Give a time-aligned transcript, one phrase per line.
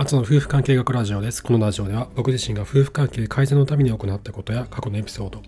[0.00, 1.42] あつの夫婦関係学ラジオです。
[1.42, 5.42] このラジオでは僕自身が夫婦関係改善のために行ったことや過去のエピソード、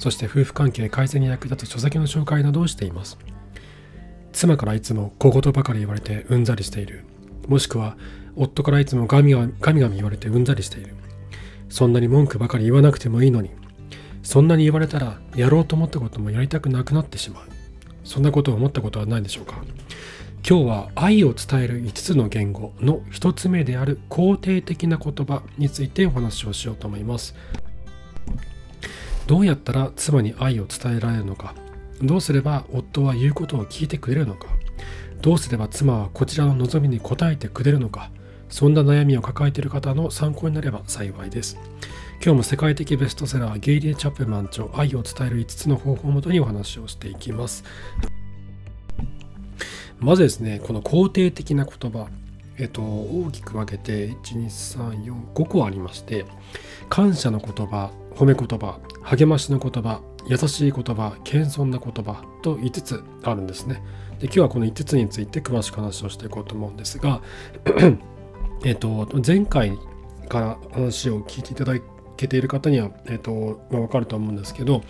[0.00, 3.16] そして夫婦関係改善に役立つ書籍の紹介などをしています。
[4.32, 7.04] 妻からいつも小言ばかり言われてうんざりしている。
[7.46, 7.96] もしくは
[8.34, 10.96] 夫からいつもガミガミガミガミ言われてうんざりしている。
[11.68, 13.50] そんなに文句ばかり言わなくてもいいのに、
[14.24, 17.44] そんなに言われたらやろうと思ったこともやりたくなくなってしまう。
[18.02, 19.62] そんなことを思ったことはないでしょうか
[20.44, 27.36] 今日は愛を伝える5つの言語の1つ目である肯定的な言葉についてお話をしようと思います。
[29.28, 31.54] どうやったら妻に愛を伝えられるのか？
[32.02, 34.48] どうすれば夫は言うことを聞いてくれるのか？
[35.20, 38.10] どうすれば妻はこちらの望みに応えてくれるのか？
[38.48, 41.56] そんな悩みを抱えている方の参考になれば幸いです。
[42.20, 47.62] 今日も世界的ベストセラーゲイリー・チャップマン著愛を伝える5つの方法をもとにお話をしていきます。
[50.02, 52.08] まずですね、この肯定的な言葉、
[52.58, 56.24] えっと、大きく分けて、1、2、3、4、5個ありまして、
[56.88, 63.82] 感謝の言葉、褒め言葉、励ましの言葉、優しい言葉、謙遜な言葉と5つあるんですね。
[64.18, 67.22] で今日はこの5つについて詳しく話をしていこうと思うんですが、
[68.64, 69.78] えっと、前回
[70.28, 71.74] から話を聞いていただ
[72.16, 74.82] けている方には、えっとまあ、分かると思うんですけど、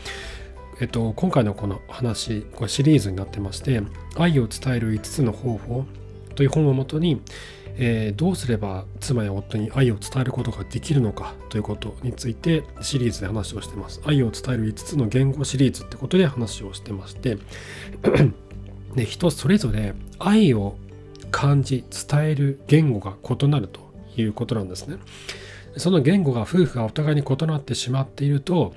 [0.82, 3.82] えっと、今回のこの話、これシリーズになってまして、
[4.16, 5.84] 愛を伝える5つの方法
[6.34, 7.22] という本をもとに、
[7.76, 14.02] えー、どうすれば妻や夫に愛を伝えることができるのかということについてシリーズで話をしてます。
[14.04, 17.38] 愛を伝える5つの言語シリーズってことで話をしてまして
[18.96, 20.76] で人それぞれ愛を
[21.30, 23.80] 感じ伝える言語が異なると
[24.16, 24.96] いうことなんですね。
[25.76, 28.74] その言語が夫婦がお互いに異なってしまっていると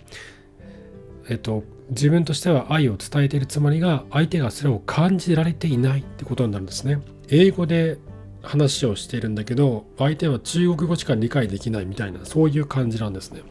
[1.27, 6.99] えっと、自分としては愛を伝えているつもりが相手がそれを感じられていないってことになるんですね。
[7.29, 7.97] 英語で
[8.41, 13.41] 話をしているんだけど相手は中国語しか理解できないみたいなそういう感じなんですね。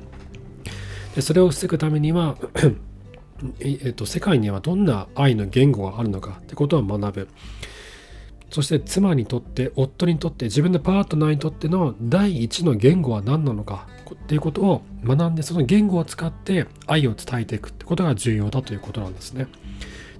[1.14, 2.36] でそれを防ぐためには
[3.60, 7.28] えっと、世界にはどんな愛の言語があるのかってことを学ぶ。
[8.54, 19.48] そして妻にとって夫にとって自分のパートナーにとっての第一の言語は何なのかっていうことを学んでその言語を使って愛を伝えていくってことが重要だということなんですね。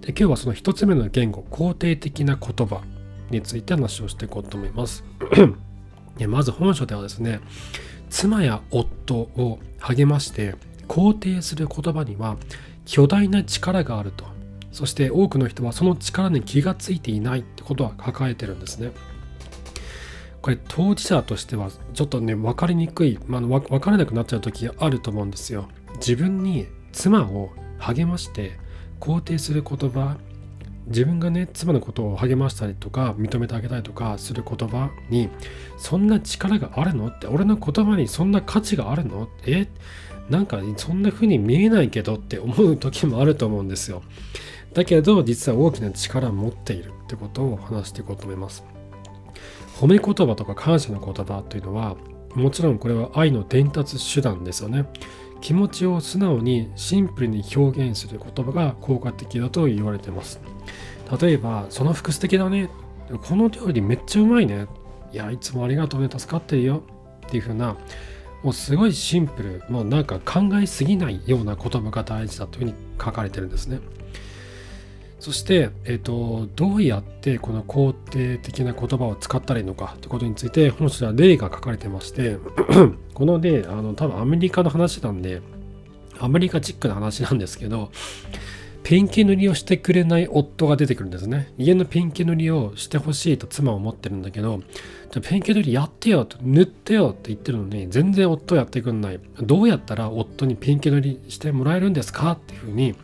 [0.01, 2.83] で今日はその一つ目の言語肯定的な言葉
[3.31, 5.05] について話をしていこうと思います。
[6.27, 7.39] まず本書ではですね
[8.11, 10.57] 妻や夫を励まして
[10.89, 12.37] 肯定する言葉には
[12.85, 14.34] 巨大な力があると
[14.75, 18.91] そして多くの人はその力に気がついていないってことは抱えてるんですね。
[20.43, 25.69] これ当事者としてはちょっとね分かりにくい、まあ、分からなくなっちゃう時あると思うんですよ。
[25.99, 28.59] 自分に妻を励まして
[28.99, 30.17] 肯定する言葉
[30.89, 35.31] 自分がね妻のことを励ましたりとか認めてあげたりとかする言葉に
[35.79, 39.29] そんな力があるのって俺の言葉にそんな価値があるの？
[39.47, 39.69] え？
[40.29, 44.03] なんかそんな風に見えないけどって思う時もあると思うんですよ。
[44.75, 48.65] だけど実は大きな力を持っているってことを話していこうと思います。
[49.77, 51.97] 褒め言葉とか感謝の言葉というのは
[52.35, 54.87] もちろんこれは愛の伝達手段ですよね。
[55.41, 60.41] 気持ちを素直にシンプルに表現する言葉が効果的だと言われています。
[61.21, 62.71] 例えば、その服素敵だね。
[63.29, 64.67] この料理めっちゃうまいね。
[65.13, 66.09] いや、いつもありがとうね。
[66.11, 66.83] 助かってるよ。
[67.27, 67.77] っていう風な、
[68.43, 73.81] もうすごいシンプル、もうなんか考えすぎないような言葉が大事だというふうに書かれてるんですね。
[75.25, 82.37] そして、えーと、どうやってこの肯定的な言葉を使ったらいいのかということについて本書では例が書かれてまして
[83.15, 85.41] この例あの多分アメリカの話なんで
[86.19, 87.91] アメリカチックな話なんですけど
[88.83, 91.55] ペンキ塗りをしてくれない夫が出てくるんですね。
[91.57, 94.61] 家のペンキ塗りをしてほしいと妻は思ってるんだけど
[95.11, 99.21] じゃペンキ塗りやってよと塗ってよって言ってるのに全然夫やってくんない。
[99.41, 102.95] どうやったら夫にペンキ塗りしてもらえるんですかっていうふうに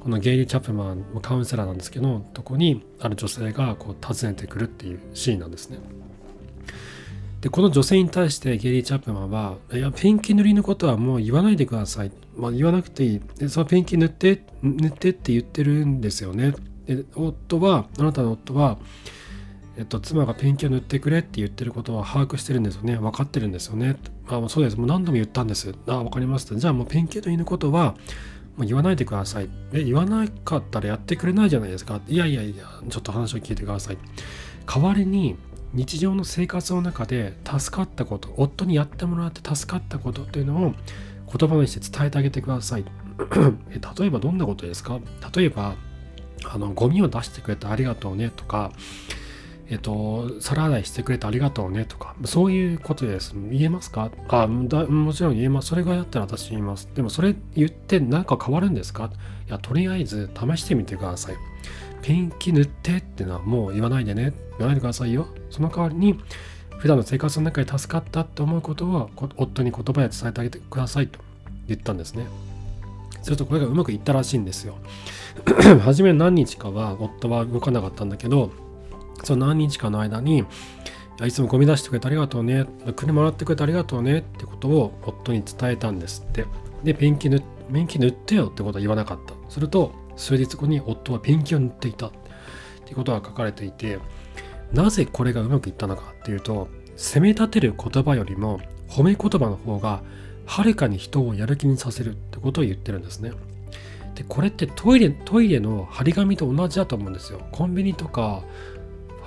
[0.00, 5.78] このゲイリー・チャップマンカウンセラーなんですけどとこにある女性がこう訪ねてくるっていうシーンなんですね。
[7.40, 16.54] でこの女性に対してゲイリー・チャップマンはいやペンキ塗りのことはもう言わないでください、まあ、言わなくていいでそのペンキ塗って塗ってって言ってるんですよね
[16.86, 18.78] で夫はあなたの夫は
[19.78, 22.96] えっと、妻がペンキを塗ってくれって言ってることは把握してるんですよね。
[22.96, 23.96] 分かってるんですよね。
[24.26, 24.76] あそうです。
[24.76, 25.72] もう何度も言ったんです。
[25.86, 26.56] あ分かりました。
[26.56, 27.94] じゃあもうペンキ塗りのことは
[28.58, 29.48] もう言わないでください。
[29.72, 32.00] え、言わなかったらやってくれないじゃないですか。
[32.08, 33.98] いやいやいや、ちょっと話を聞いてください。
[34.66, 35.36] 代わりに、
[35.72, 40.74] 日常の生活の中で助かったこと、夫にやってもらって助かったことというのを
[41.32, 42.84] 言葉にして伝えてあげてください。
[43.70, 44.98] え例えばどんなことですか？
[45.36, 45.76] 例えば、
[46.44, 48.72] あの、ゴミを出してくれてありがとうねとか、
[49.70, 53.34] えっと、皿洗いしてくれてありがとうねとか、そういうことです。
[53.50, 54.10] 言えますか？
[54.28, 55.68] あだもちろん言えます。
[55.68, 56.88] それがやったら私言います。
[56.94, 59.10] でもそれ言って何か変わるんですか？
[59.46, 61.36] いや、とりあえず試してみてください。
[62.00, 64.32] ペンキ塗ってってのはもう言わないでね。
[64.58, 65.28] 言わないでくださいよ。
[65.50, 66.18] その代わりに、
[66.78, 71.18] 普段の生活の中で助かったって思うことは、夫に言葉で伝えてあげてくださいと
[71.66, 72.26] 言ったんですね。
[73.20, 74.76] するとこれがうまくいったらしいんですよ。
[75.82, 78.52] 初め何日かは夫は動かなかったんだけど、
[79.24, 80.44] その何日かの間に
[81.26, 86.44] いつもゴミ出してくれてありがとうね車もらってくれてありがとうねってことを夫に伝えたんですって
[86.84, 87.42] でペンキ塗
[87.72, 92.10] ペンキ塗ってよってことは言わなかったすると数日後に夫はペンキを塗っていたっ
[92.84, 93.98] てことが書かれていて
[94.72, 100.02] なぜこれがうまくいったのかっていうと責め立てる言葉よりも褒め言葉の方が
[100.46, 103.32] はるかに人をやる気にさせるってことを言ってるんですね。
[104.14, 107.40] でこれってトイレトイレの張り紙と同じだと思うんですよ。
[107.52, 108.42] コンビニとか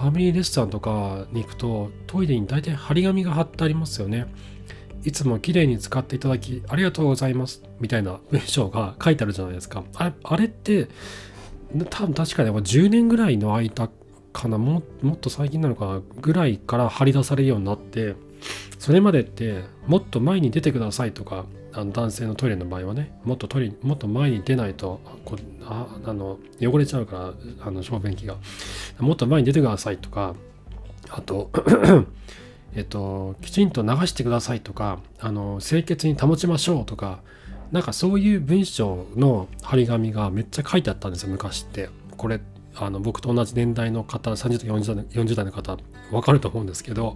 [0.01, 4.25] ファミリーレストランとかに行くとトイレに大体張り紙が貼ってありますよね。
[5.03, 9.83] いつも綺麗に使っていただきありがとうございますみたいな文章が書いてあるじゃないですか。
[9.95, 10.89] あれあれって
[11.89, 13.89] 多分確かに10年ぐらいの間
[14.33, 18.15] かなももっと最近なのかなぐらいから貼り出されるようになって
[18.81, 28.37] それまでってもっと前に出てくださいとかあの男性のトイレの場合はねもっとトイレもっと前に出ないとこああの汚れちゃうからあの小便器が。
[28.97, 30.33] もっと前に出てくださいとか
[31.09, 31.51] あと
[32.73, 37.19] えっときちんと流してくださいとかあの清潔に保ちましょうとか
[37.71, 41.89] なんかそういう文章の張り紙がめっちゃ書いてあったんですよ昔って。
[42.17, 42.41] これ
[42.75, 45.77] あの僕と同じ年代の方30代40代の方
[46.09, 47.15] 分かると思うんですけど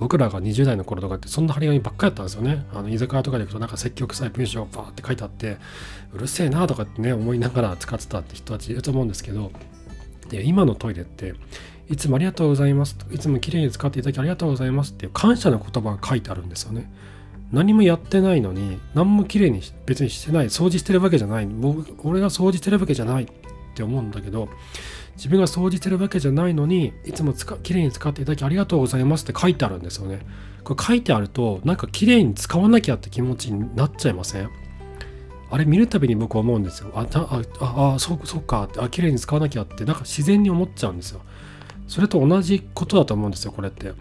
[0.00, 2.64] 僕らが20代の頃とかってそんな張り紙ばっかりやったんですよね。
[2.72, 5.58] あの居酒屋とかで行くとなんか積極臭い文章がバーって書いてあって
[6.14, 9.52] うるせえなとかってね思いながら使ってたって人たちいると思うんですけど
[10.30, 11.34] で今のトイレって
[11.90, 16.90] いつもありがとうございますいつもきれいに使っていただきありがとうございますっていう感謝の言葉が書いてあるんですよね。
[17.52, 23.26] 何もやってないのに何もきれいに別にしてない掃除してるわけじゃない僕俺が掃除してるわけじゃない
[23.70, 24.48] って思うんだけど
[25.16, 30.20] 自分が掃除してるわけじゃないのにいつもつかきれいに使っていただきありがとうございますって書いてあるんですよね。
[30.64, 34.50] これ書いてあるとなんかきれいに使わなきゃって気持ちになっちゃいません？
[35.50, 36.90] あれ見るたびに僕は思うんですよ。
[36.94, 38.64] ああああそうそうか。
[38.64, 41.20] ってあ綺麗に使わなきゃってなんか自然に思っちゃうんですよ。
[41.88, 43.92] それと同じことだと思うんですよこれって。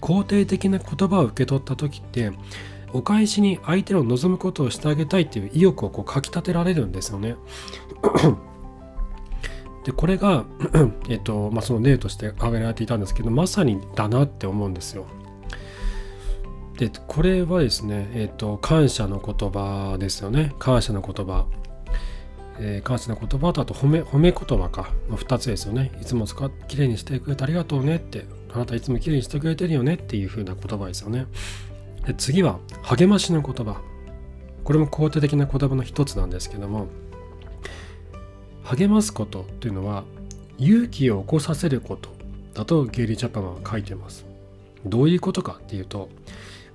[0.00, 2.30] 肯定的な言葉を受け取った時って
[2.92, 7.36] お返しに相手の望むことをしてあげたいっていう意欲をこうかきたてられるんですよね。
[9.84, 10.44] でこれが
[11.08, 15.06] えっとまあ、その例として挙げられていたんですけどまさにだなって思うんですよ。
[16.78, 21.46] でこれはですね、えっと、感謝の言葉ですよね感謝の言葉。
[22.56, 25.90] えー、感謝の言葉とあと褒め褒め言葉かの2つですよね。
[26.00, 31.26] いつも使きれいにしてくれてありがとうねってあなたいつもきれいにしてくれてるよねっていう風な言葉ですよね。
[32.06, 33.80] で次は励ましの言葉。
[34.62, 36.86] これも肯定的な言葉の一つなんですけども
[38.64, 40.04] 励ますことというのは
[40.58, 42.10] 勇気を起こさせること
[42.54, 44.24] だとゲイリー・ジャパンは書いてます。
[44.86, 46.08] どういうことかっていうと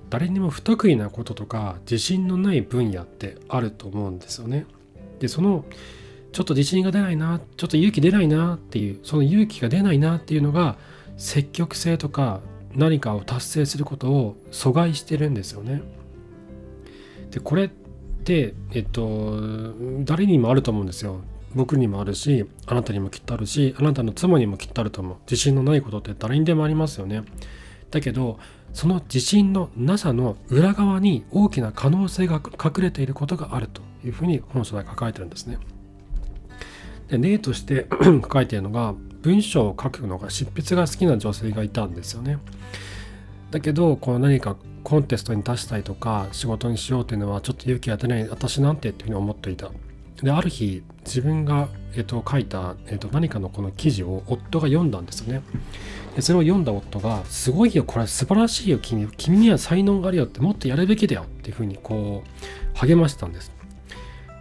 [0.08, 4.66] 誰にも不得意なこととか自信のない分野ってあると思うんですよね。
[5.20, 5.64] でその
[6.32, 10.76] ちょっと自信が出ないなちょっと勇気出ないなっていうその勇気が出ないなっていうのが
[11.16, 12.40] 積極性とか
[12.74, 15.82] 何かを達成することを阻害してるんですよね。
[17.30, 19.40] でこれってえっと
[20.04, 21.20] 誰にもあると思うんですよ。
[21.54, 25.16] 僕にもあるしあなたにもきっとあるしあなたの妻にもきっとあると思う。
[25.22, 27.22] 自信のないことって誰にでもありますよね。
[27.90, 28.38] だけど
[28.72, 35.58] その自信のなさの裏側に大きな可能性が隠れていることがあるというふうに本書では書かれてるんですね。
[37.08, 42.38] で例として 書かれているのが文章を書くのが執筆が好きな女性がいたんですよね。
[43.50, 49.70] だけどこの何かコンテストに出したいとか仕事にしようというのはちょっと勇気が出ない私なんてっていうふうに思っていた。
[50.22, 55.42] である日自分が、えっと、書いた、えっと、何かのこの記事を夫が読んだんですよね。
[56.14, 63.52] でそれを読んだ夫が「すごいよこれ素晴らしいよ君君には才能があるよ」ってもっとやるべきだよっていうふうにこう励ましたんです。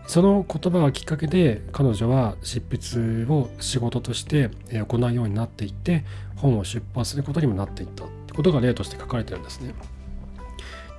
[0.08, 6.04] その言葉がきっかけで彼女は執筆を仕事として行うようになっていって
[6.36, 9.76] 本を出版することにもなっていったってことが例として書かれてるんですね。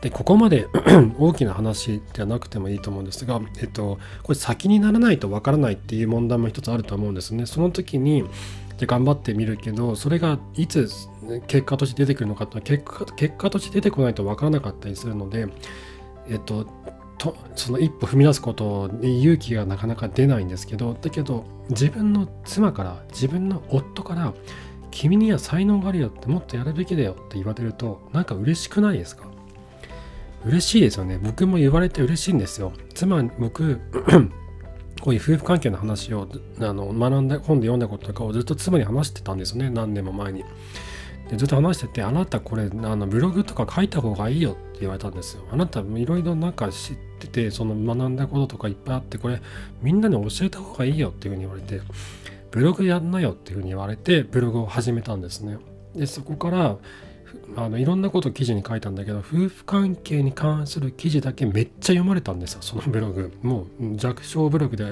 [0.01, 0.67] でここまで
[1.19, 7.47] 大きな話ではなくてもいいと思うんですが、えっと、これ先にならないとわからないっていう問題も一つあると思うんですね。
[7.47, 8.25] その時に
[8.79, 10.89] で頑張ってみるけどそれがいつ
[11.47, 15.49] 結果として出てくるのかって結果結果として出てこないとわからなかったりするので、
[16.31, 16.67] えっと、
[17.19, 24.33] とその一歩踏み出すことに勇気がなかなか出ないんですけどだけど自分の妻から自分の夫から
[24.91, 29.30] 君には才能があるよってもっとやるべきだよって言われるとなんか嬉しくないですか？
[30.45, 31.19] 嬉しいですよね。
[31.23, 32.73] 僕も言われて嬉しいんですよ。
[32.95, 33.81] つまり僕
[35.01, 36.29] こういう夫婦関係の話を
[36.61, 39.71] あの学んだ本で読んだこととかをずっと妻に話してたんですよね。
[39.71, 40.45] 何年も前に。
[41.31, 45.45] でずっと話しててあなたこれあのブログとか書いた方がいいよって言われたんですよ。
[45.51, 49.41] あなたいろいろなんか知っててその学んだこととかいっぱいあってこれ
[49.81, 51.81] みんなに教えた方がいいよっていうふうに言われて
[52.51, 55.59] ブログやんなよっていうふうに言われてブログを始めたんですね。
[55.95, 56.77] でそこから
[57.57, 63.33] あのいろんなこと記事に書いたんだけど夫婦関係に関する記事だけめっちゃ読まれたんですよそのブログ。
[63.43, 64.85] もう弱小ブログで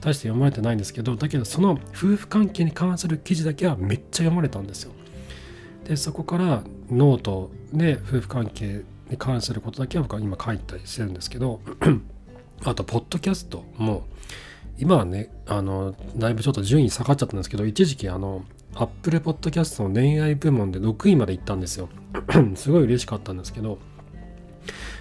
[0.00, 4.92] 大して読まれてないんですけどだけどその夫婦関係に関する記事だけはめっちゃ読まれたんですよ。
[5.84, 11.60] でそこからノートで夫婦関係に関することだけは僕は今書いたりしてるんですけど
[12.64, 14.06] あとポッドキャストも
[14.78, 18.44] 今はねあのだいぶちょっと順位下がっちゃったんですけど一時期あの
[18.78, 21.88] アップルポッドキャストの恋愛部門で6位まで行ったんですよ
[22.56, 23.78] すごい嬉しかったんですけど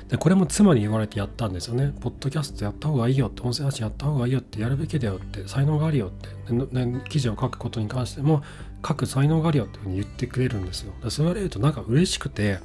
[0.07, 1.91] でこれも妻に言われてやったんですよね。
[1.99, 8.43] ポッドキャストやった方がいいよって、音声発信やった方がいいよって、やるべきだよって、才能があるよって、で記事を書くことに関しても、
[8.87, 10.93] 書く才能があるよっていうふうに言ってくれるんですよ。
[11.03, 12.59] でそう言われるとなんか嬉しくて、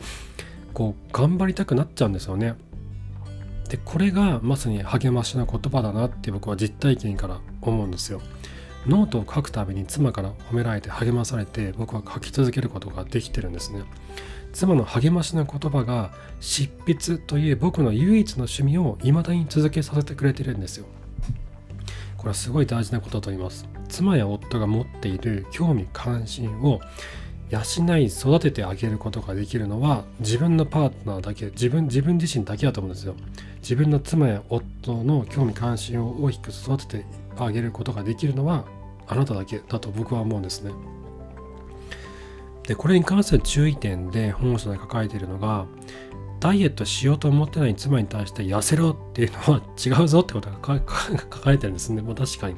[0.74, 2.56] こう、頑張りたくなっちゃうんですよね。
[3.70, 8.20] で、これがまさに励ましの言葉だなって僕は実体験から思うんですよ。
[8.86, 13.82] ノートを書くたびに妻から褒められて励まされて僕は書き続けることができてるんですね。
[14.52, 20.86] 妻の励ましの言葉が執筆という僕の唯一の趣味を未だに続けさせてくれてるんですよ。
[22.16, 23.66] これはすごい大事なことと言います。
[23.88, 26.80] 妻や夫が持っている興味関心を
[27.50, 33.14] 養い育ててあげることができるのは自分のパートナーだけ自分自分自身だけだと思うんですよ。
[33.60, 37.04] 自分の妻や夫の興味関心を大きく育てて
[37.38, 38.64] あげることができるのは
[39.06, 40.72] あなただけだと僕は思うんですね。
[42.64, 45.66] でこれに関する注意点で本書で書かれているのが
[46.38, 50.80] ダイエットしようと思ってない妻に対して痩せろっていうのは 違うぞってことが 書
[51.40, 52.02] かれてるんですね。
[52.02, 52.56] もう確かに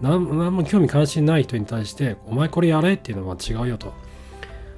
[0.00, 0.38] 何。
[0.38, 3.94] 何も興味関心ない人に対して、お前これやれっていうのは違うよと。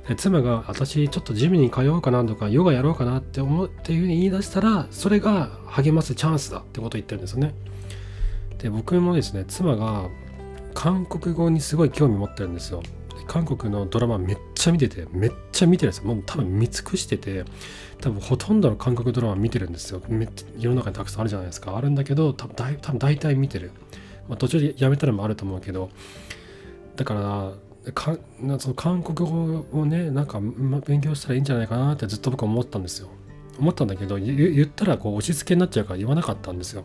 [0.09, 7.55] で妻が私ちょっとジムに通おうかなとかヨガやろうかなって思っていうふうに言い出したらそれが励ますチャンスだってことを言ってるんですよね。
[8.59, 10.09] で僕もですね妻が
[10.75, 12.83] 韓国語にすごい興味持ってるんですよ。
[13.27, 16.05] 韓国のドラマめっちゃ見ててめっちゃ見てるんですよ。
[16.05, 17.45] もう多分見尽くしてて
[18.01, 20.01] 多分ほとんどの韓国ドラマ見てるんですよ。
[20.09, 21.77] めっちゃ世の中にたくさんあるじゃないですか。
[21.77, 23.73] あるんだけど多分大多分大体見てる、
[24.29, 25.91] まあ、途中でやめたのもあると思うけど。
[26.95, 28.17] だからか
[28.59, 30.41] その韓国語をねなんか
[30.87, 33.09] 勉強したらいいんじゃないかなってずっと僕は思ったんですよ。
[33.59, 36.85] 思ったんだけど言ったらこう押し付けになっちゃうから言わなかったんですよ。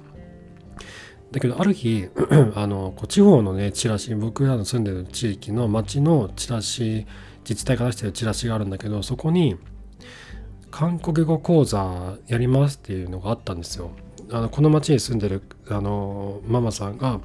[1.32, 2.08] だけどある日
[2.56, 7.08] あのこう地方のねチラシ僕らの住んでる地域の町のチラシ
[7.48, 9.58] 自治体が出してるチラシがあるんだけどそこに
[10.70, 13.92] 韓国語講座やりますっていうのがあったんですよ。
[14.32, 17.20] あのこの町に住んでるあのママさんが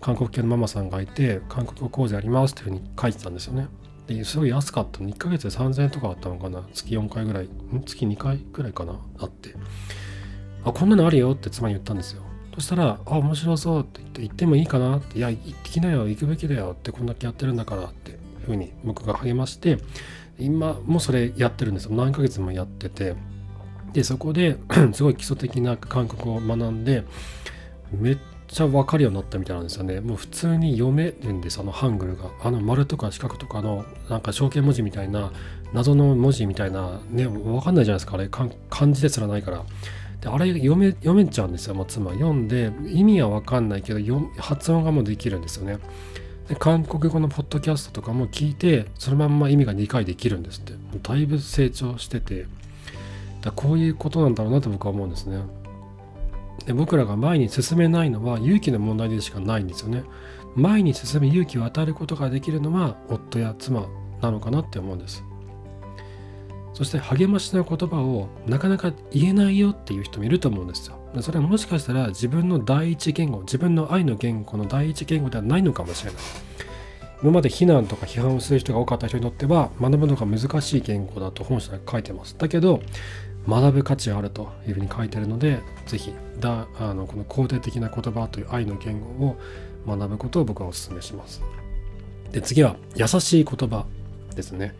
[0.00, 3.68] 韓国系のママさんがいて韓国語講座やりますっていうふうに書いてたんですよね。
[4.06, 5.08] ですごい安かったの。
[5.08, 6.66] 1ヶ月で3000円とかあったのかな。
[6.72, 7.48] 月4回ぐらい
[7.86, 8.98] 月2回ぐらいかな。
[9.18, 9.54] あって。
[10.64, 12.22] あこんなのあるよって妻に言ったんですよ。
[12.60, 19.78] そしたら、あ、面白そうって言って、行ってもいいかなって、いや、行ってきなよ、行くべきだよって、こんだけやってるんだからっていうふうに僕が励まして、
[20.38, 21.92] 今もそれやってるんですよ。
[21.92, 23.16] 何ヶ月もやってて。
[23.94, 24.58] で、そこで
[24.92, 27.04] すごい基礎的な韓国語を学んで、
[27.92, 30.00] めっちゃ分かるようになったみたいなんですよね。
[30.00, 32.30] もう普通に読めるんです、あのハングルが。
[32.42, 35.32] あの丸とか四角とかのなんか象形文字みたいな
[35.72, 39.64] 謎の文字みたいなね、分かんないじゃないですか、あれ漢字ですらないから。
[40.20, 42.12] であれ読め読めちゃうんですよ、もう妻。
[42.12, 45.78] 読んで意味は分かんないけど発音がもうできるんですよね。
[46.48, 50.74] で韓国語のポッドキャストとかも聞いてそのまんま意味が理解できるんですって。
[51.02, 52.46] だいぶ成長してて
[53.40, 55.40] だこういうことなんだろうなと僕は思うんですね。
[56.66, 60.04] で僕らが前に進めないのは勇気の問題でしかないんですよね。
[60.54, 63.86] 前に進む勇気を与えることができるのは夫や妻
[64.20, 65.24] なのかなって思うんです。
[66.72, 70.96] そして励ましの言葉をなかなか言えないよっていう人もいると思うんですよ。
[71.20, 76.22] それはもしかしたら自分の第一言語、自分の愛の言語の第一言語ではないのかもしれない。
[77.22, 82.34] 今まで非難とか批判をする人が多かった人にとっては学ぶのが難しい言語だと本書で書いてます。
[82.38, 82.80] だけど
[83.46, 89.36] 学ぶ価値があるというふうに書いてるので、ぜひだあのこの肯定的な言葉という愛の言語を
[89.86, 91.42] 学ぶことを僕はお勧めします。
[92.32, 93.86] で次は優しい言葉
[94.34, 94.74] ですね。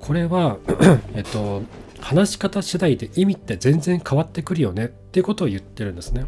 [0.00, 0.58] これは
[1.14, 1.62] えっと
[2.00, 6.26] 話し方次第で意味って全然変わってくるよねっていうことを言ってるんですね。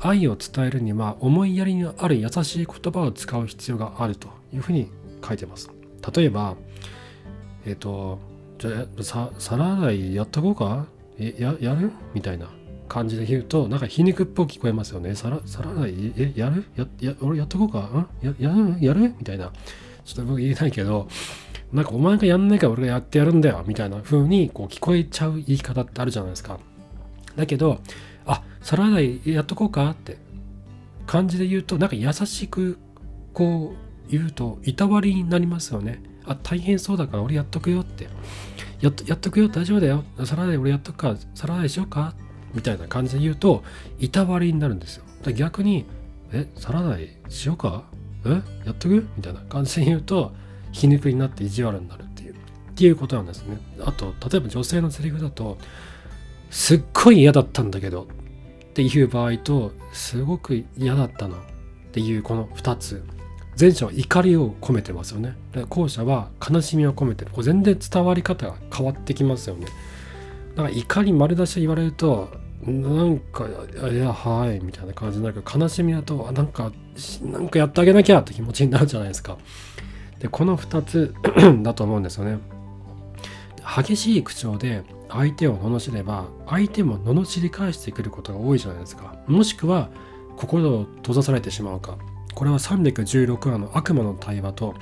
[0.00, 4.90] 愛を伝えるには思いやりのある優しい言葉を使う必要があるというふうに
[5.26, 5.70] 書いてます。
[6.14, 6.54] 例えば
[7.66, 8.18] えっ、と
[8.58, 10.86] じゃあさ皿洗いやっとこうか？
[11.18, 11.90] えややる？
[12.14, 12.50] みたいな
[12.88, 15.14] 感じで言うとなんか皮肉っぽく聞こえますよね。
[15.14, 16.12] 皿皿洗い？
[16.16, 16.64] えやる？
[16.76, 17.78] やや俺やっとこうか？
[17.80, 18.08] ん？
[18.22, 18.76] ややる？
[18.84, 19.14] やる？
[19.18, 19.52] みたいな。
[20.04, 21.08] ちょっと僕言えないけど
[21.72, 26.58] なんかお前がやんないから俺がやってやるんだよみたいな風にこう聞こえちゃう言い方ってあるじゃないですか。
[27.34, 27.80] だけど
[28.24, 30.16] あ皿洗いやっとこうかって
[31.06, 32.78] 感じで言うとなんか優しく
[33.32, 33.74] こ
[34.08, 36.02] う言うといたわりになりますよね。
[36.24, 38.08] あ大変そうだから俺やっとくよって。
[38.80, 39.48] やっとやっとくよ。
[39.48, 40.04] 大丈夫だよ。
[40.24, 42.14] 皿洗い俺やっとくから皿洗いしようか
[42.54, 43.62] みたいな感じで言うと
[43.98, 45.04] いたわりになるんですよ。
[45.34, 45.84] 逆に
[46.32, 47.84] え皿洗いしようか？
[48.24, 48.30] え？
[48.64, 49.06] やっとく？
[49.16, 50.32] みたいな感じで言うと
[50.76, 52.34] 皮肉になって意地悪になるっていうっ
[52.74, 53.58] ていうことなんですね。
[53.80, 55.56] あと例えば女性のセリフだと
[56.50, 58.06] すっごい嫌だったんだけどっ
[58.74, 61.40] ていう場合とすごく嫌だったのっ
[61.92, 63.02] ていうこの2つ。
[63.58, 65.34] 前者は怒りを込めてますよね。
[65.70, 67.30] 後者は悲しみを込めてる。
[67.30, 69.66] これ全然伝わり方が変わってきますよね。
[70.56, 72.28] だから怒り丸出しで言われると
[72.66, 73.46] なんか
[73.90, 76.70] 「いやはい」みたいな感じになるけど悲しみだとなんか
[77.22, 79.38] なんかやってあげなきゃって気持ちになるじゃないですか。
[80.20, 81.14] でこの2つ
[81.62, 82.38] だと思うんですよね。
[83.76, 89.16] 激しい口調で相手を罵れば相手も罵り返してくることが多いじゃないですか。
[89.26, 89.90] もしくは
[90.36, 91.98] 心を閉ざされてしまうか。
[92.36, 94.74] これは316話の悪魔の対話と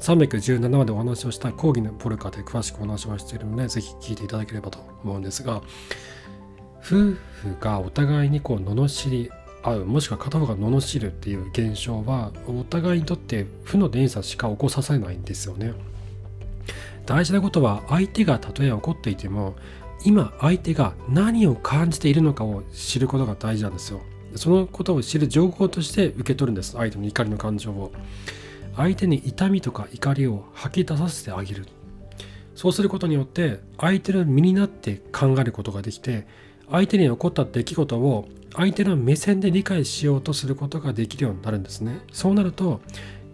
[0.00, 5.58] 317話でお話をした講義のポルカで詳しくお話をしているのでぜひ聞いていただければと思うんですが
[6.78, 7.16] 夫婦
[7.60, 9.30] がお互いにこう罵り
[9.62, 15.72] 合うもしくは片方が罵るっていう現象はお互いにとって負の連鎖しか起こさせないんですよね。
[17.06, 19.56] 大事なことは相手がたとえ起こっていても
[20.04, 24.00] 今相手が何を感じているのかを知ることが大事なんですよ。
[24.36, 27.92] そのことを知る情報として受け取るんです相手の怒りの感情を。
[28.74, 31.66] 相手に痛みとか怒りを吐き出させてあげる。
[32.54, 36.26] そうすることによって相手の身になって考えることができて
[36.70, 42.00] 相手に起こった出来事を相手の目線で理解しようとすることができるようになるんですね。
[42.12, 42.80] そうなると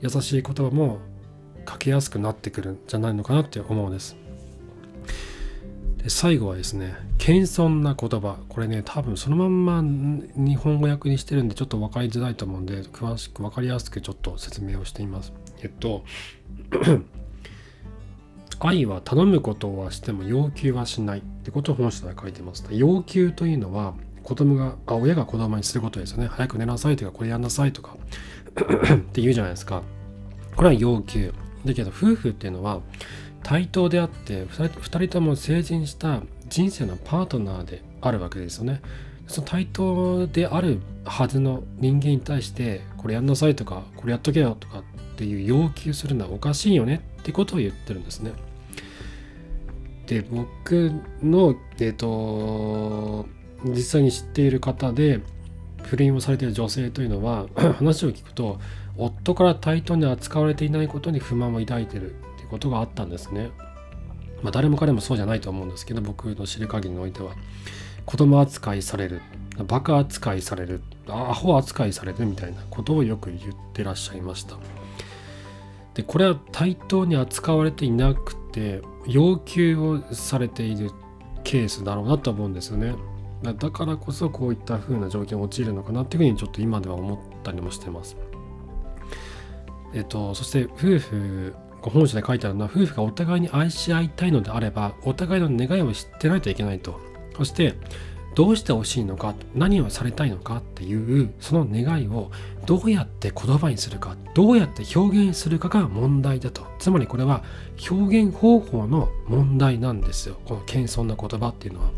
[0.01, 0.99] 優しい言葉も
[1.65, 4.17] かけやすくなってくるんじゃないのかなって思うんです。
[5.99, 9.83] で最後はですね謙遜な言葉これね多分そのまんま
[10.37, 15.33] 日本語訳にしてるんでちょっと分かりづらいと思うんで詳しく分かりやすくちょっと説明をしています。
[15.63, 16.05] えっと
[18.61, 22.65] 愛は頼むことはしても要求はしないってことを本書では書いてます。
[22.71, 23.95] 要求というのは
[24.29, 26.27] 子供があ親が子供にすることですよね。
[26.27, 27.97] 早く寝なさいとかこれやんなさいとか
[28.53, 29.83] って言うじゃないですか。
[30.55, 31.33] これは要求。
[31.65, 32.83] だけど夫婦っていうのは
[33.43, 38.83] 対等であって2人とも成人した人生のパートナーであるわけですよね。
[39.27, 44.83] その対等であるはずの人間に対してこれやんなさいとかこれやっとけよとかっ
[45.17, 48.33] ていう要求するのはおかしいよねってことを言ってるんですね。
[50.07, 53.27] で僕の、えーと、
[53.65, 55.21] 実際に知っている方で
[55.83, 57.47] 不倫をされている女性というのは
[57.79, 58.61] 話を聞くと
[58.97, 63.51] 夫から対等に扱われていないことに不満を抱いてるっていうことがあったんですね。
[64.43, 67.33] まあ、誰も彼もそうじゃないと思うんですけど僕の知る限りにおいては
[68.07, 69.21] 子供扱いされる
[69.67, 74.57] バカ扱いされるアホ扱いされるみたいなことをよく言ってらっしゃいました。
[75.95, 80.93] でこれは対等に扱われていなくて要求をされている
[81.43, 82.95] ケースだろうなと思うんですよね。
[83.43, 88.17] だからこそこういった風な状況に陥るのかなっていうふうにちょっと今では思ったりもしてます。
[89.95, 97.01] えっと、そして夫婦、ご本書で書いてあるのは夫婦がお互いに愛し合いたいのであればお互いの願いを知ってないといけないと。
[97.37, 97.75] そして
[98.35, 102.31] どうしてほしいのか何をされたいのかっていうその願いを
[102.67, 107.43] どうやって言葉にするかどうやって表現するかが問題だとつまりこれは
[107.91, 111.91] 表現方法の問題なんですよこの謙遜な言葉っていうのは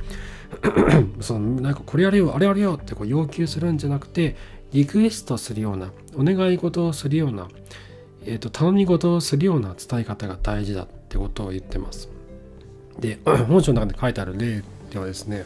[1.20, 4.36] そのなんかこれやれよあれやれよってこう要求するんじゃなくて
[4.72, 7.48] リクエストするようなお願い事をするような、
[8.24, 12.08] えーと、頼み事をするような伝え方が大事だってことを言ってます
[12.98, 15.44] で 本書の中で書いてある例ではですね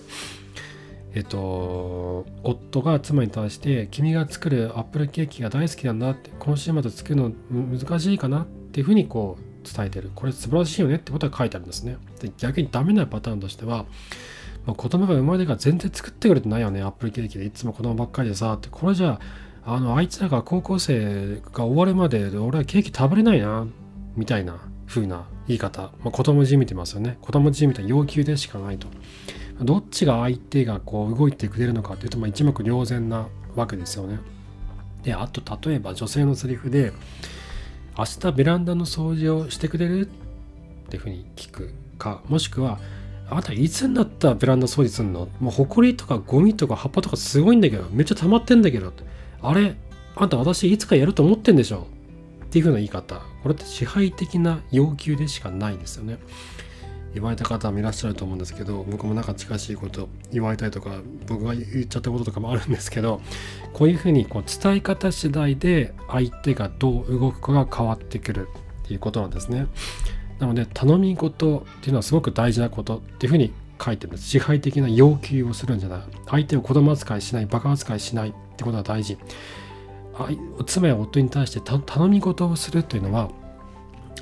[1.16, 13.86] えっと、夫が妻に対して「君が作るアップルケーキが大好きなんだ」って「この週末作るの難しいかな?」っていうふうにこう伝えてるこれ素晴らしいよねってことが書いてあるんですねで逆にダメなパターンとしては、
[14.66, 17.44] まあ、子供が生まれてから全然作ってくれてないよねアップルケーキで。
[17.44, 19.20] いつも子供ばっかりでさってこれじゃ
[19.66, 23.66] ああのあいつらが高校生が終わるまで俺はケーキ食べれないな
[24.16, 27.18] みたいな風な言い方、まあ、子供じみてますよね。
[27.20, 28.88] 子供じみた要求でしかないと。
[29.60, 34.18] どっちが相手がこう動いてくれるのかっていうと、まあ、一目瞭然なわけですよね。
[35.02, 36.92] であと例えば女性のセリフで
[37.96, 40.08] 明日ベランダの掃除をしてくれる？
[40.86, 42.78] っていうふうに聞くかもしくは
[43.34, 45.28] あなたいつになったらベランダ掃除すんの？
[45.40, 48.92] もうホコリとかゴミとか葉っぱとかすごいんだけどめっちゃ溜まってんだけど
[49.42, 49.74] あれ？
[50.14, 51.88] あんた私いつかやると思ってんでしょ？
[52.44, 53.16] っていうふうな言い方。
[53.42, 56.18] これって支配的な要求でしかないですよね。
[57.12, 63.20] 言われた方もいらっしゃると思うんですけど僕もなんか近しいこと言われたりとか僕が言っちゃったこととかもあるんですけど
[63.72, 68.48] こういうふうにこう伝え方次第で相手がどう動くかが変わってくる
[68.84, 69.66] っていうことなんですね。
[70.44, 73.52] なので頼み事っていうのはすごく大事なことっていうふうに
[73.82, 74.28] 書いてるんです。
[74.28, 76.00] 支配的な要求をするんじゃない。
[76.26, 79.16] 相手を子供扱いしないバカ扱いしないってことが大事。
[80.66, 83.30] 妻や夫に対して頼み事をするというのは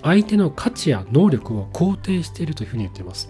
[0.02, 3.28] 相手の価値や能力を肯定しているというふうに言っています。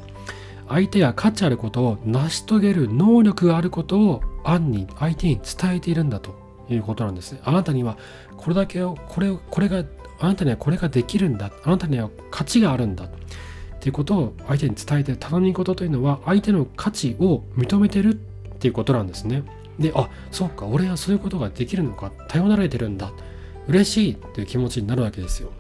[0.69, 6.35] 相手が価値あることを成し遂げる能力があることを暗に相手に伝えているんだと
[6.69, 7.37] いうことなんです。
[7.43, 7.97] あなたには
[8.37, 9.83] これだけをこれをこれが
[10.23, 11.51] あなたにはこれができるんだ。
[11.65, 13.07] あなたには価値があるんだ。
[13.07, 13.09] っ
[13.81, 18.15] ていうことを相手に伝えて頼み事というのは相手の価値を認めてるっ
[18.59, 19.43] ていうことなんですね。
[19.81, 22.13] であそうか俺はそういうことができるのか。
[22.29, 23.13] 頼られてるんだ。
[23.67, 25.51] 嬉しいっていう気持ちになるわけですよ。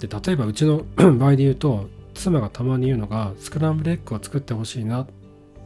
[0.00, 0.84] で例えばうちの
[1.16, 5.06] 場合で言うと妻がたまに言うのがスクランブルエッグを作ってほしいな。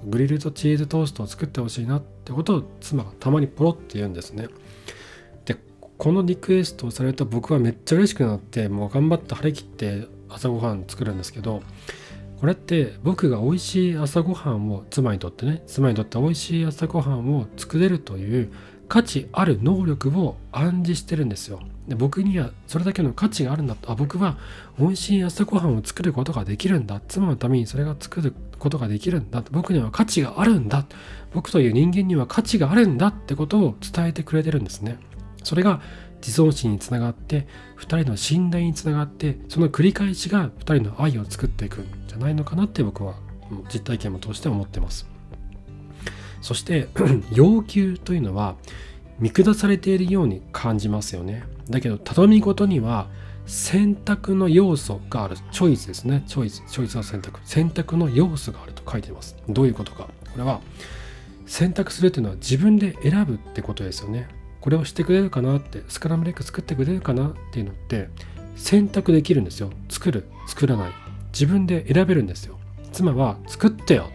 [0.07, 4.49] グリルとチーズトーストを作ってほしいなってことを妻がたまにポロって言うんですね。
[6.03, 11.63] このリクエストをされると僕はめっちゃ嬉しくなってもう頑張って張り切って朝ごはん作るんですけど
[12.41, 18.53] これって僕が美味しい朝ごはんを妻にとってね妻にとって美味しい朝ごはんを作れるという
[18.89, 21.61] 価値ある能力を暗示してるんですよ。
[21.87, 23.93] で僕にはそれだけの価値があるんだと。
[23.93, 24.39] あ僕は
[24.81, 27.01] 美味しい朝ごはんを作ることができるんだ。
[27.07, 29.45] 妻のためにそれが作ることができるんだ。
[29.53, 30.85] 僕には価値があるんだ。
[31.33, 34.99] 僕という人間には価値があるんだってことを伝えてくれてるんですね。
[35.45, 35.81] それが
[36.21, 37.47] 自尊心につながって
[37.79, 43.15] 2人の信頼につながってその繰り返しが2人の愛を作っていくんじゃないのかなって僕は
[43.73, 45.07] 実体験を通して思ってます。
[46.41, 46.89] そして
[47.33, 48.57] 要求というのは
[49.19, 51.45] 見下されているように感じますよね。
[51.71, 53.09] だけど頼み事には
[53.47, 55.37] 選択の要素がある。
[55.51, 56.25] チョイスですね。
[56.27, 57.41] チョイスチョイスの選択。
[57.45, 59.37] 選択の要素があると書いています。
[59.49, 60.05] どういうことか。
[60.05, 60.61] これは
[61.47, 64.29] 選択するというのは自分で選ぶってことですよね。
[64.63, 68.09] これをしてくれるかなってスクランブルエッグ作ってくれるかなっていうのって
[68.57, 69.71] 選択できるんですよ。
[69.91, 70.93] 作る作らない。
[71.33, 72.59] 自分で選べるんですよ。
[72.93, 74.09] 妻は作ってよ。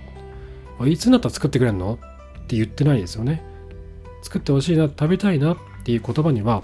[0.86, 1.96] いつになったら作ってくれるの？
[1.96, 3.44] って言ってないですよね。
[4.22, 6.64] 作ってほしいな食べたいなっていう言葉には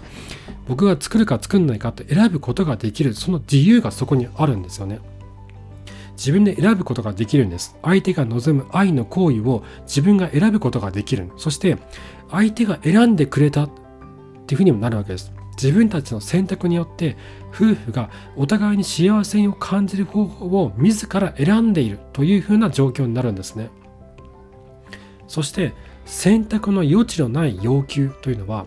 [0.67, 3.13] 僕が作るか作んないかって選ぶことができる。
[3.13, 4.99] その自由がそこにあるんですよね。
[6.15, 7.75] 自分で選ぶことができるんです。
[7.81, 11.29] 相手が望む愛の行為を自分が選ぶことができる。
[11.37, 11.77] そして
[12.33, 13.69] 相手が選んでくれたっ
[14.47, 15.31] ていうふうにもなるわけです。
[15.55, 17.15] 自分たちの選択によって
[17.49, 23.69] 夫婦がお互いに幸せを感じる方法を自ら選んでいるというふうな状況になるんですね。
[25.27, 25.73] そして
[26.05, 28.65] 選択の余地のない要求というのは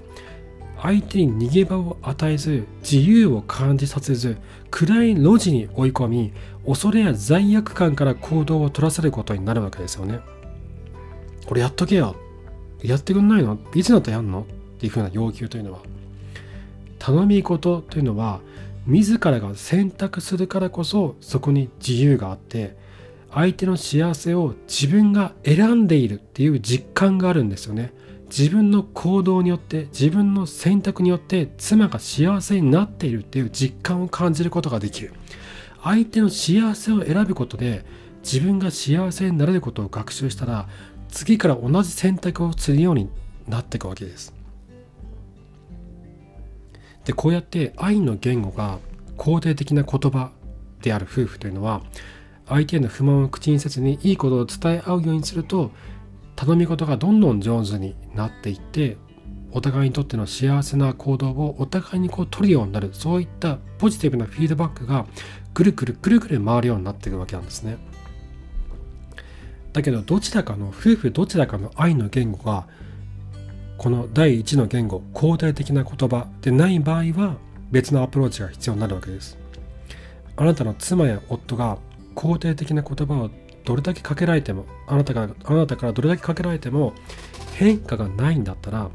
[0.81, 4.37] 相手に逃げ場を与えず自由を感じさせず
[4.71, 6.33] 暗い路地に追い込み
[6.65, 10.21] 恐れや罪悪感から行動を取らせることになるわけですよね。
[11.47, 12.15] これやっとけよ。
[12.87, 13.59] やってくんないの？
[13.75, 14.43] いつだったらやんの？
[14.43, 14.45] っ
[14.79, 15.81] ていうふうな要求というのは。
[16.99, 18.41] 頼み事というのは
[18.87, 22.77] 自らが選択するからこそそこに自由があって
[23.33, 27.93] 相手の幸せを自分が選んでいるっていう実感があるんですよね。
[28.29, 35.13] 自分の行動によって自分の選択によって妻が幸せになっているっていう実感を感じることができる。
[35.83, 37.85] 相手の幸せを選ぶことで
[38.25, 40.69] 自分が幸せになれることを学習したら
[41.09, 43.09] 次から同じ選択をするように
[43.49, 44.35] なっていくわけです。
[47.05, 48.79] でこうやって愛の言語が
[49.17, 50.33] 肯定的な言葉
[50.83, 51.83] である夫婦というのは
[52.49, 55.71] 相手への不満を口にせずにいいことを伝え合うようにすると
[56.35, 58.97] 頼み事がどんどん上手になっていって
[59.53, 65.07] お互いにとっての幸せな行動をお互いにこう取るようになるそういったポジティブなフィードバックが
[65.55, 67.79] ぐるぐるぐるぐる回るようになっていくわけなんですね。
[69.77, 72.67] だけどどちらかの夫婦どちらかの愛の言語が
[73.77, 77.37] この第一の言語肯定的な言葉でない場合は
[77.71, 79.37] 別のアプローチが必要になるわけです。
[80.35, 81.77] あなたの妻や夫が
[82.15, 83.31] 肯定的な言葉を
[83.67, 86.95] どれだけかけられてもあなたがあなたからどれだけかけられても
[87.57, 88.89] 変化がないんだったら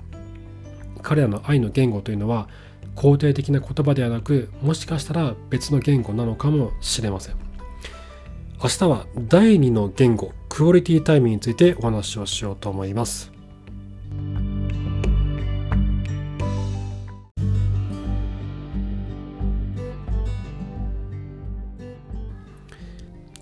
[1.04, 2.50] 彼らの愛の言語というのは
[2.96, 7.36] 肯定的な言葉ではなくもしかしたら別の言語なのかもしれません。
[8.64, 10.34] 明日は第2の言語。
[10.54, 13.32] クオリティタイムについてお話をしようと思います。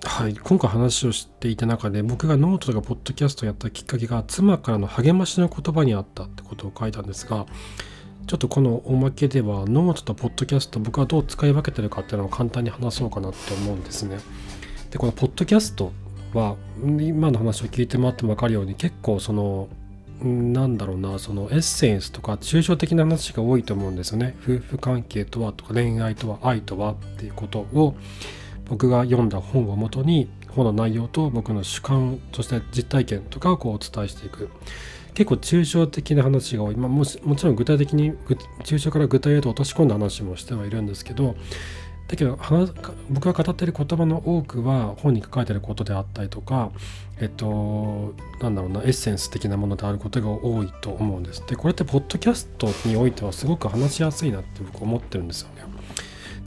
[0.04, 7.48] はい、今回話をしていた中で僕がノートとかポッドキャストをやったきっかけが妻からの励ましの言葉にあったってことを書いたんですが
[8.28, 14.20] ちょっとこのおまけではノートとポッドキャスト僕はどう使い分けてるかっていうのを簡単に話そうかなって思うんですね。
[14.92, 15.92] でこのポッドキャスト
[16.34, 19.68] は今の話を聞いてもらっても分かるように結構その
[20.22, 24.36] なんだろうなそのエッセンスとか抽象的な話が多いと思うんですよね。
[24.42, 27.96] 夫婦関係とはとか恋愛とは愛とはっていうことを
[28.66, 34.50] 僕が読んだ本をもとに本の内容と僕の主観そして実体験とかをこうお伝えしていく。
[35.16, 38.14] 結構抽象的な話が多い、まあ、ももちろん具体的に
[38.64, 41.36] 抽象から具体へと落とし込んだ話もしてはいるんですけど
[42.10, 42.40] だけど
[43.12, 46.72] 僕が語っている言葉の多くは本に書かれていることであったりとか
[47.20, 51.44] えっとなんだろうなエッセンス的なものであることが多いと思うんです。
[51.46, 55.64] でこれってポッドキャストにおいてはすごく話しやすいなって僕思ってるんですよね。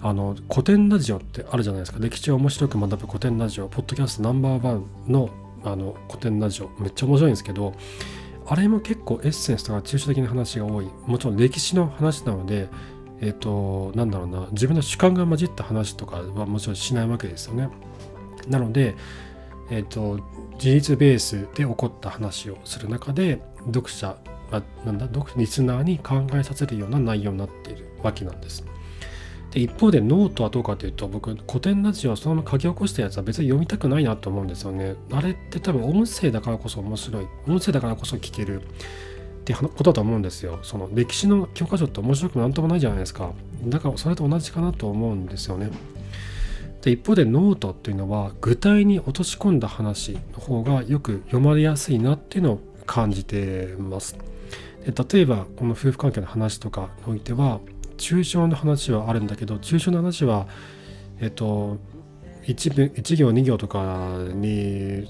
[0.03, 5.31] あの古典ラジオってあるじゃないですか歴史を面白く学ぶ古典ラジオポッドキャストナンバーワンの
[5.65, 7.73] あのコテンラジオめっちゃ面白いんですけど
[8.47, 12.69] あれも結構エッセンスとか抽象的な話が多いもちろん歴史の話なので
[13.23, 17.69] えっ、と、なんだろうな、自分の主観が混じった話とかはもちろんしないわけですよね。
[18.49, 18.97] なので、
[19.71, 20.19] えっ、と、
[20.59, 24.19] 事実ベースで起こった話をする中で、読者、
[24.51, 28.65] あなんだ、リスナーに考えさせるような内容になっているわけなんです。
[29.53, 34.97] で一方でノートはどうかというと僕コテンラジオをそのまま書き起こしたやつは別に読みたくないなと思うんですよね。
[35.13, 37.27] あれって多分音声だからこそ面白い。
[37.47, 38.63] 音声だからこそ聞ける。
[39.43, 40.61] ってことだと思うんですよ。
[40.63, 43.33] その歴史の教科書って面白くなんともないじゃないですか。
[43.65, 45.71] だからそれと同じかなと思うんですよね。
[46.83, 54.17] で一方でノートっていうのは具体に落とし込んだ話の方がよく読まれやすいなっていうのを感じてます。
[54.85, 57.61] で例えばこの夫婦関係の話とかにおいては
[57.97, 60.47] 抽象の話はあるんだけど抽象の話は
[61.21, 61.79] えっと
[62.45, 65.07] 1, 1行2行とかに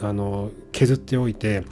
[0.00, 1.64] あの削っておいて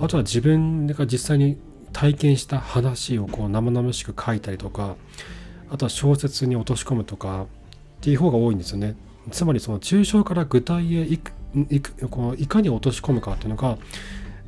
[0.00, 1.58] あとは自分が実際に
[1.92, 4.96] 体験した話をこう生々しく書いたりとか
[5.70, 7.46] あとは小説に落とし込むとかっ
[8.00, 8.94] ていう方が多いんですよね。
[9.30, 11.32] つまりその抽象から具体へいく
[11.70, 13.78] いくこういかに落とし込むかっていうのが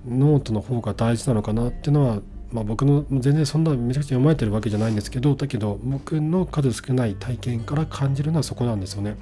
[0.09, 9.17] ノートの方が大事なのかなっていうのは、まあ、僕の全然そんなめちゃくちゃ読まれてるわけじゃないんですけどだけど僕の数少ない体験から感じるのはそこなんですよね。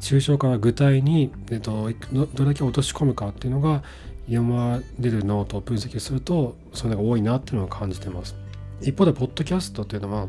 [0.00, 3.82] 抽象から具体に、えっと、どれだけ落とし込むかっていうのが
[4.26, 8.34] 読まれるノートを分析するとそういうのが多いなっていうのを感じてます。
[8.80, 10.26] 一方でポッドキャストっていうのは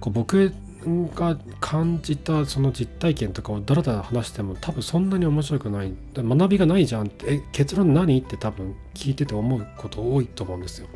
[0.00, 0.52] こう僕
[1.14, 8.18] が感じたその実体験とかをだらだら話しても多分そんなに面白くない学びがないじゃんってえ結論何？
[8.18, 10.88] って多分聞いてて思うこと多いと思うんですよ。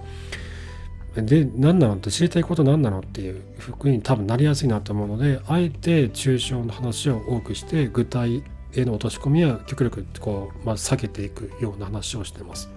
[1.17, 1.97] で何なの？
[1.97, 3.01] って知りたいこと何なの？
[3.01, 8.43] っていうふうに多分なりやすいなと思うのであえて抽象の話を多くして具体
[8.77, 12.69] への落とし込みは極力こう、まあ、下げていくような話をしてます。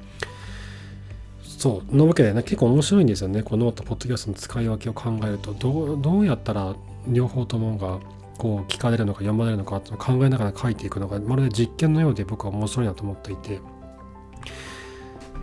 [1.42, 1.96] そう。
[1.96, 3.42] なわけでね、結構面白いんですよね。
[3.42, 6.76] この note、ポッドキャストの使い分けを考えると、どうどうやったら
[7.08, 8.00] 両方ともが
[8.38, 13.60] こう聞かれるのか読まれるのかって考えながら書いていくのが、まるで実験のようで僕は面白いなと思っていて、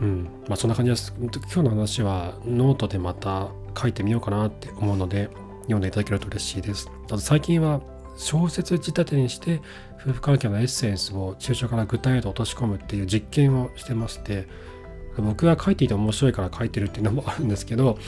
[0.00, 0.28] うん。
[0.46, 1.12] まあそんな感じです。
[1.18, 5.30] 今日の話はノートでまた書いてみようかなって思うので、
[5.62, 6.90] 読んでいただけると嬉しいです。
[7.06, 7.80] あと最近は
[8.16, 9.60] 小説仕立てにして
[10.00, 14.46] 夫婦関係のエッセンスを抽象から具体へと落とし込むっていう実験をしてまして
[15.16, 17.98] 僕が書いていて面白いから書いてるっていうのもあるんですけど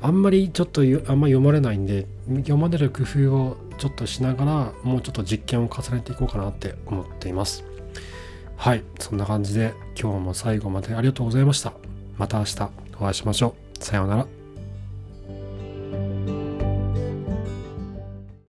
[0.00, 0.86] あんまりちょっとあん
[1.20, 7.64] まり読まれないんで読まれる工夫をちょっとしながらもうちょっと実験を重ねていこうかなって思っています。
[8.56, 11.72] はいそんな感じで今日も最後までありがとうございました。
[12.16, 13.84] また明日お会いしましょう。
[13.84, 14.35] さようなら。